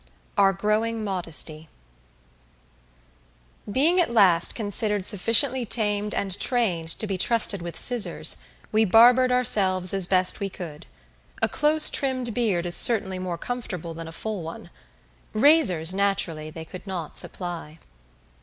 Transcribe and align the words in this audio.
Our 0.35 0.51
Growing 0.51 1.03
Modesty 1.03 1.69
Being 3.71 3.99
at 3.99 4.09
last 4.09 4.55
considered 4.55 5.05
sufficiently 5.05 5.63
tamed 5.63 6.15
and 6.15 6.39
trained 6.39 6.87
to 6.97 7.05
be 7.05 7.19
trusted 7.19 7.61
with 7.61 7.77
scissors, 7.77 8.37
we 8.71 8.83
barbered 8.83 9.31
ourselves 9.31 9.93
as 9.93 10.07
best 10.07 10.39
we 10.39 10.49
could. 10.49 10.87
A 11.43 11.47
close 11.47 11.91
trimmed 11.91 12.33
beard 12.33 12.65
is 12.65 12.75
certainly 12.75 13.19
more 13.19 13.37
comfortable 13.37 13.93
than 13.93 14.07
a 14.07 14.11
full 14.11 14.41
one. 14.41 14.71
Razors, 15.33 15.93
naturally, 15.93 16.49
they 16.49 16.65
could 16.65 16.87
not 16.87 17.19
supply. 17.19 17.77